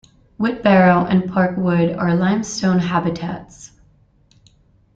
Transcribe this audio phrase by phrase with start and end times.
[0.39, 3.71] Whitbarrow and Park Wood are limestone habitats.